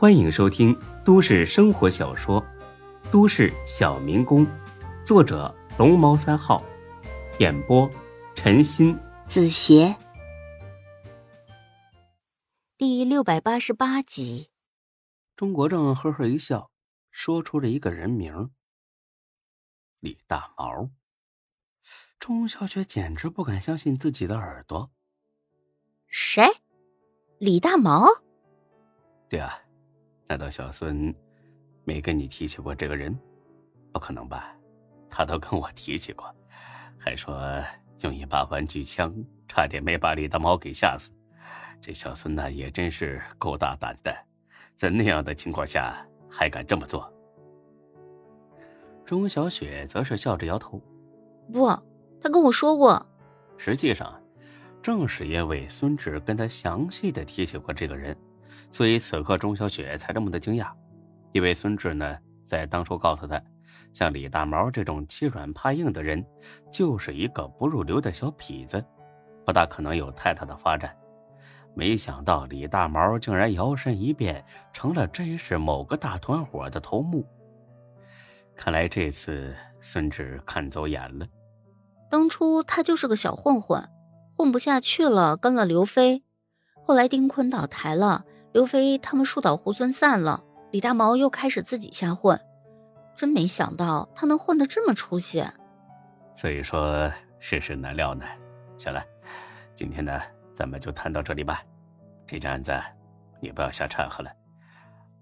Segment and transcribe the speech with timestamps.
[0.00, 0.74] 欢迎收听
[1.04, 2.42] 都市生活小说
[3.12, 4.46] 《都市小民工》，
[5.04, 6.64] 作者龙猫三号，
[7.38, 7.86] 演播
[8.34, 9.94] 陈鑫、子邪，
[12.78, 14.48] 第六百八十八集。
[15.36, 16.70] 钟国正呵呵一笑，
[17.10, 18.52] 说出了一个人名：
[19.98, 20.88] 李大毛。
[22.18, 24.90] 钟小雪简直不敢相信自己的耳朵。
[26.06, 26.48] 谁？
[27.38, 28.06] 李大毛？
[29.28, 29.60] 对啊。
[30.30, 31.12] 难道小孙
[31.82, 33.18] 没跟你提起过这个人？
[33.92, 34.54] 不可能吧？
[35.08, 36.32] 他都跟我提起过，
[36.96, 37.60] 还说
[38.02, 39.12] 用一把玩具枪，
[39.48, 41.10] 差点没把李大毛给吓死。
[41.80, 44.16] 这小孙呢，也真是够大胆的，
[44.76, 45.96] 在那样的情况下
[46.30, 47.12] 还敢这么做。
[49.04, 50.80] 钟小雪则是笑着摇头
[51.52, 51.66] ：“不，
[52.20, 53.04] 他跟我说过。
[53.58, 54.22] 实际上，
[54.80, 58.16] 正是因为孙志跟他详细的提起过这个人。”
[58.70, 60.70] 所以此刻钟小雪才这么的惊讶，
[61.32, 62.16] 因为孙志呢
[62.46, 63.40] 在当初告诉他，
[63.92, 66.24] 像李大毛这种欺软怕硬的人，
[66.70, 68.84] 就是一个不入流的小痞子，
[69.44, 70.96] 不大可能有太大的发展。
[71.74, 77.24] 没想到李大毛竟然摇身一变成了真是某个大团伙的头目。
[78.56, 81.26] 看来这次孙志看走眼了。
[82.10, 83.88] 当初他就是个小混混，
[84.36, 86.24] 混不下去了，跟了刘飞。
[86.84, 88.24] 后来丁坤倒台了。
[88.52, 92.38] 刘飞他们树倒猢狲散了，李大毛又开始自己瞎混，
[93.14, 95.44] 真没想到他能混得这么出息。
[96.34, 98.24] 所以说世事难料呢。
[98.76, 99.02] 行了，
[99.74, 100.20] 今天呢
[100.54, 101.62] 咱们就谈到这里吧。
[102.26, 102.72] 这件案子
[103.40, 104.30] 你不要瞎掺和了。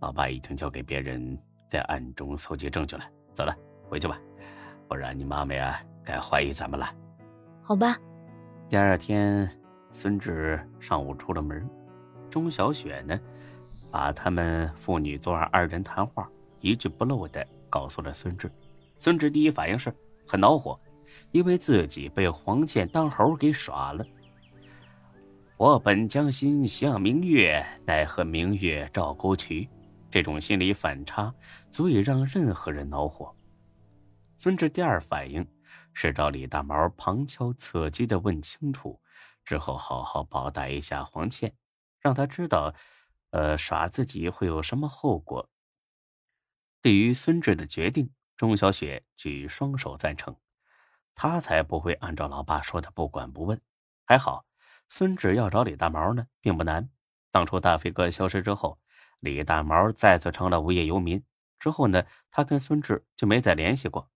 [0.01, 3.05] 老爸已经交给别人在暗中搜集证据了。
[3.35, 3.55] 走了，
[3.89, 4.19] 回去吧，
[4.89, 6.89] 不然你妈妈呀该怀疑咱们了。
[7.63, 7.99] 好吧。
[8.71, 9.51] 第二天，
[9.91, 11.69] 孙志上午出了门。
[12.31, 13.19] 钟小雪呢，
[13.91, 18.51] 把他们父女昨晚二人谈话一句不漏的告诉了孙志。
[18.97, 19.95] 孙志第一反应是
[20.27, 20.79] 很恼火，
[21.33, 24.05] 因为自己被黄倩当猴给耍了。
[25.57, 29.69] 我本将心向明月，奈何明月照沟渠。
[30.11, 31.35] 这种心理反差
[31.71, 33.35] 足以让任何人恼火。
[34.37, 35.47] 孙志第二反应
[35.93, 38.99] 是找李大毛旁敲侧击的问清楚，
[39.45, 41.53] 之后好好报答一下黄倩。
[42.01, 42.75] 让他知道，
[43.31, 45.51] 呃，耍自己会有什么后果。
[46.81, 50.37] 对于孙志的决定，钟小雪举双手赞成。
[51.15, 53.61] 他才不会按照老爸说的不管不问。
[54.05, 54.47] 还好，
[54.89, 56.89] 孙志要找李大毛呢，并不难。
[57.33, 58.79] 当初大飞哥消失之后，
[59.19, 61.25] 李大毛再次成了无业游民。
[61.59, 64.09] 之后呢，他跟孙志就没再联系过。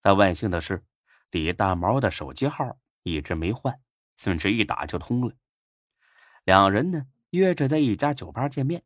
[0.00, 0.84] 但万幸的是，
[1.30, 3.80] 李大毛的手机号一直没换，
[4.16, 5.36] 孙志一打就通了。
[6.44, 8.82] 两人呢约着在一家酒吧见面，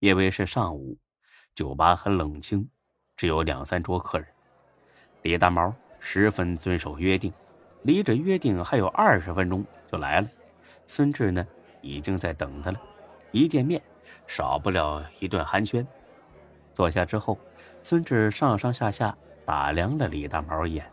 [0.00, 0.98] 因为是上午，
[1.54, 2.68] 酒吧很冷清，
[3.16, 4.26] 只有两三桌客人。
[5.22, 7.32] 李大毛十分遵守约定，
[7.82, 10.28] 离着约定还有二十分钟就来了。
[10.88, 11.46] 孙志呢
[11.80, 12.80] 已经在等他了，
[13.30, 13.80] 一见面
[14.26, 15.86] 少不了一顿寒暄。
[16.72, 17.38] 坐下之后，
[17.82, 20.84] 孙志上上下下打量了李大毛一眼，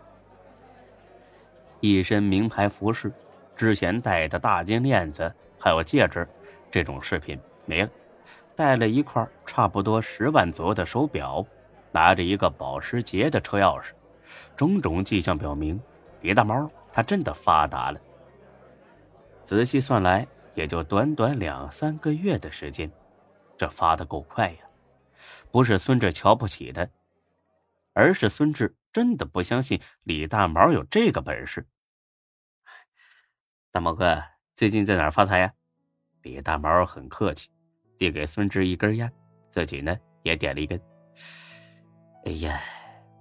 [1.79, 3.11] 一身名牌服饰，
[3.55, 5.33] 之前戴的大金链子。
[5.63, 6.27] 还有戒指，
[6.71, 7.89] 这种饰品没了，
[8.55, 11.45] 带了一块差不多十万左右的手表，
[11.91, 13.91] 拿着一个保时捷的车钥匙，
[14.57, 15.79] 种种迹象表明，
[16.21, 18.01] 李大毛他真的发达了。
[19.45, 22.91] 仔细算来，也就短短两三个月的时间，
[23.55, 24.57] 这发的够快呀！
[25.51, 26.87] 不是孙志瞧不起他，
[27.93, 31.67] 而是孙志真的不相信李大毛有这个本事。
[33.71, 34.23] 大毛哥。
[34.61, 35.51] 最近在哪儿发财呀？
[36.21, 37.49] 李大毛很客气，
[37.97, 39.11] 递给孙志一根烟，
[39.49, 40.79] 自己呢也点了一根。
[42.25, 42.61] 哎呀，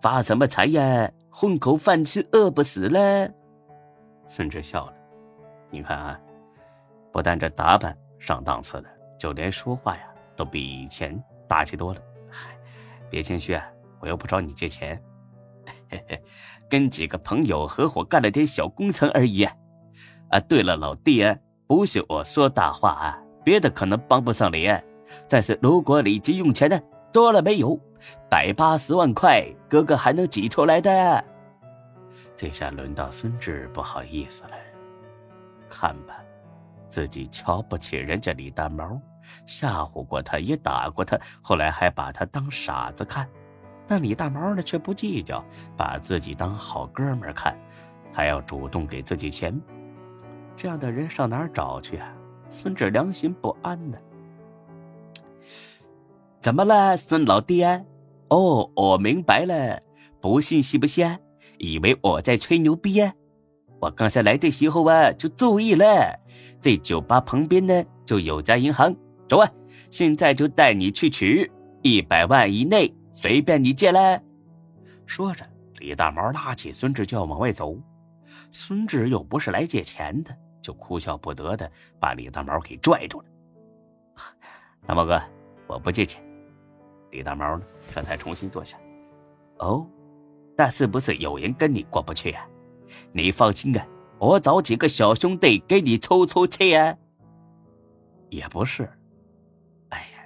[0.03, 1.11] 发什么财呀？
[1.31, 3.27] 混口饭吃，饿不死了。
[4.27, 4.95] 孙志笑了，
[5.71, 6.21] 你看啊，
[7.11, 10.03] 不但这打扮上档次了，就连说话呀
[10.37, 11.19] 都比以前
[11.49, 12.03] 大气多了。
[13.09, 13.67] 别谦虚啊，
[13.99, 15.03] 我又不找你借钱，
[15.89, 16.23] 嘿嘿，
[16.69, 19.43] 跟几个朋友合伙干了点小工程而已。
[19.43, 19.57] 啊，
[20.31, 21.25] 啊对了，老弟，
[21.67, 24.73] 不是我说大话啊，别的可能帮不上你，
[25.29, 26.81] 但是如果你急用钱呢，
[27.13, 27.79] 多了没有，
[28.29, 31.25] 百八十万块，哥哥还能挤出来的。
[32.37, 34.51] 这下轮到孙志不好意思了，
[35.69, 36.17] 看吧，
[36.89, 39.01] 自己瞧不起人家李大毛，
[39.47, 43.29] 吓唬过他，也打过他，后来还把他当傻子看，
[43.89, 45.45] 那李大毛呢却不计较，
[45.77, 47.59] 把自己当好哥们看，
[48.13, 49.61] 还要主动给自己钱。
[50.61, 52.15] 这样的人上哪儿找去啊？
[52.51, 53.97] 孙志良心不安呢。
[56.39, 57.83] 怎么了，孙老爹？
[58.29, 59.81] 哦，我明白了，
[60.21, 61.01] 不信是不是？
[61.57, 63.11] 以为我在吹牛逼啊？
[63.81, 66.15] 我刚才来的时候啊，就注意了，
[66.61, 68.95] 在酒吧旁边呢就有家银行，
[69.27, 69.51] 走啊，
[69.91, 74.21] 现在就带你去取，一百万以内随便你借了。
[75.07, 75.43] 说着，
[75.79, 77.75] 李大毛拉起孙志就要往外走，
[78.53, 83.27] 孙志又不是来借钱的，就哭笑不得的把李大毛给拽住了。
[84.87, 85.21] 大毛哥，
[85.67, 86.23] 我不借钱。
[87.11, 87.65] 李大毛呢，
[87.95, 88.79] 这才重新坐下。
[89.59, 89.87] 哦，
[90.57, 92.47] 那是不是有人跟你过不去啊？
[93.13, 93.87] 你放心啊，
[94.19, 96.97] 我找几个小兄弟给你出出气啊。
[98.29, 98.89] 也不是，
[99.89, 100.19] 哎呀，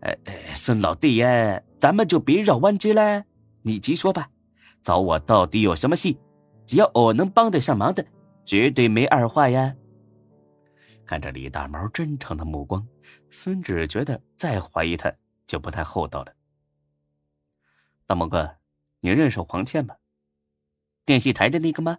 [0.00, 3.24] 呃呃，孙老弟呀，咱们就别绕弯子了，
[3.62, 4.28] 你直说吧，
[4.82, 6.14] 找我到底有什么事？
[6.66, 8.04] 只要我能帮得上忙的，
[8.44, 9.74] 绝对没二话呀。
[11.06, 12.86] 看着李大毛真诚的目光，
[13.30, 15.12] 孙志觉得再怀疑他
[15.46, 16.34] 就不太厚道了。
[18.06, 18.56] 大毛哥，
[19.00, 19.96] 你认识黄倩吗？
[21.04, 21.98] 电视台的那个吗？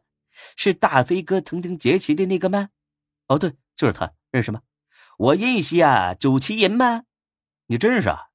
[0.55, 2.69] 是大飞哥曾经劫持的那个吗？
[3.27, 4.61] 哦，对，就是他，认识吗？
[5.17, 7.03] 我认识啊，主持人吗？
[7.67, 8.29] 你真认识啊？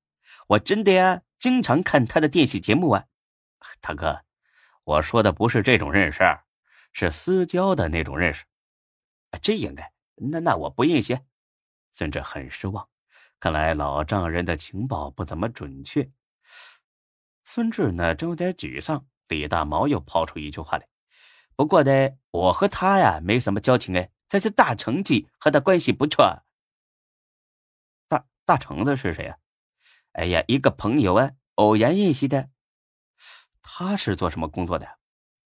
[0.49, 3.07] 我真的呀，经常看他的电视节目啊。
[3.81, 4.23] 大哥，
[4.85, 6.23] 我说的不是这种认识，
[6.93, 8.45] 是私交的那种认识。
[9.31, 11.21] 啊这应该，那那我不认识。
[11.93, 12.89] 孙志很失望，
[13.39, 16.11] 看来老丈人的情报不怎么准确。
[17.45, 19.07] 孙志呢，正有点沮丧。
[19.29, 20.89] 李大毛又抛出一句话来
[21.55, 26.43] ：“不过呢，我和他呀没什么交情哎，但是大成绩和他关系不错。”
[28.09, 29.39] 大大橙子是谁呀？
[30.13, 32.51] 哎呀，一个朋友啊，偶然认识的。
[33.63, 34.99] 他是做什么工作的？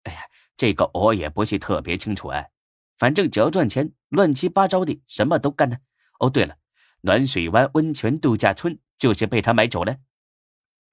[0.02, 0.22] 哎呀，
[0.58, 2.50] 这个我也不是特别清楚哎，
[2.98, 5.78] 反正只要赚钱，乱七八糟的什么都干呢。
[6.18, 6.58] 哦，对了，
[7.00, 9.96] 暖水湾温泉度假村就是被他买走了。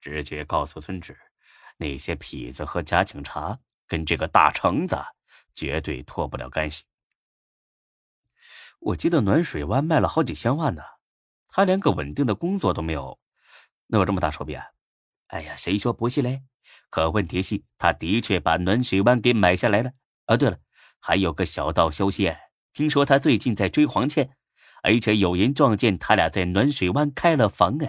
[0.00, 1.18] 直觉告诉孙志。
[1.78, 4.96] 那些痞子和假警察跟这个大橙子
[5.54, 6.84] 绝对脱不了干系。
[8.78, 10.82] 我记得暖水湾卖了好几千万呢，
[11.48, 13.18] 他连个稳定的工作都没有，
[13.88, 14.64] 能有这么大手笔啊？
[15.26, 16.44] 哎呀，谁说不是嘞？
[16.96, 19.90] 可问题是，他的确把暖水湾给买下来了。
[20.24, 20.56] 啊，对了，
[20.98, 22.32] 还有个小道消息，
[22.72, 24.30] 听说他最近在追黄倩，
[24.82, 27.86] 而且有人撞见他俩在暖水湾开了房啊。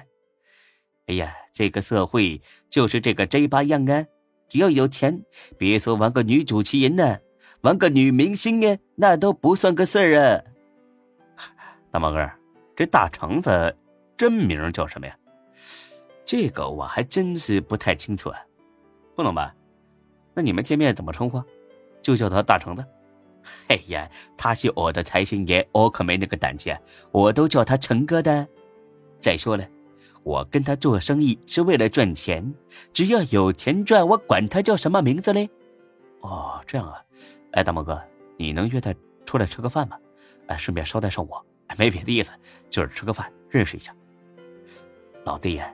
[1.05, 4.03] 哎呀，这个社会就是这个这八样啊！
[4.49, 5.23] 只要有钱，
[5.57, 7.17] 别说玩个女主持人呢，
[7.61, 10.43] 玩个女明星啊，那都不算个事儿啊。
[11.91, 12.29] 大毛哥，
[12.75, 13.73] 这大橙子
[14.17, 15.17] 真名叫什么呀？
[16.25, 18.37] 这个我还真是不太清楚啊。
[19.17, 19.53] 不能吧？
[20.35, 21.43] 那你们见面怎么称呼？
[22.03, 22.85] 就叫他大橙子。
[23.67, 26.71] 哎呀，他是我的财神爷，我可没那个胆气，
[27.11, 28.47] 我都叫他陈哥的。
[29.19, 29.67] 再说了。
[30.23, 32.53] 我跟他做生意是为了赚钱，
[32.91, 35.49] 只要有钱赚，我管他叫什么名字嘞？
[36.19, 37.01] 哦，这样啊，
[37.53, 37.99] 哎，大毛哥，
[38.35, 38.93] 你能约他
[39.25, 39.97] 出来吃个饭吗？
[40.47, 41.43] 哎，顺便捎带上我，
[41.77, 42.31] 没别的意思，
[42.69, 43.95] 就是吃个饭，认识一下。
[45.23, 45.73] 老弟呀，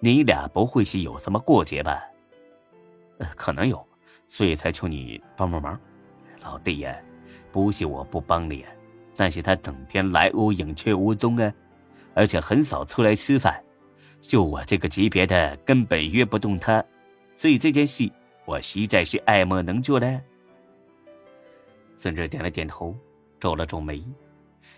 [0.00, 2.04] 你俩不会是有什么过节吧？
[3.36, 3.86] 可能有，
[4.26, 5.78] 所以才求你帮帮忙。
[6.42, 6.96] 老弟呀，
[7.50, 8.64] 不是我不帮你，
[9.16, 11.52] 但是他整天来无影去无踪啊，
[12.14, 13.62] 而且很少出来吃饭。
[14.20, 16.84] 就我这个级别的，根本约不动他，
[17.34, 18.10] 所以这件事
[18.44, 20.20] 我实在是爱莫能助了。
[21.96, 22.96] 孙志点了点头，
[23.40, 24.02] 皱了皱眉。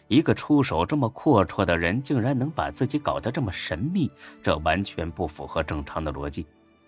[0.09, 4.11] 一个出手这么阔绰的人，竟然能把自己搞得这么神秘，
[4.43, 6.47] 这完全不符合正常的逻辑。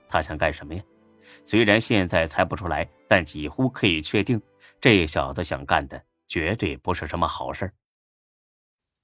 [0.09, 0.83] 他想干什么呀？
[1.45, 4.41] 虽然现在猜不出来，但几乎可以确定，
[4.81, 7.71] 这小子想干的绝对不是什么好事。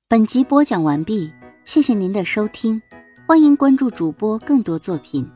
[0.09, 1.31] 本集播讲完毕，
[1.65, 2.81] 谢谢您的收听。
[3.27, 5.31] 欢迎关注主播更多作品。